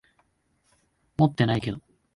[1.17, 1.79] 持ってないけど。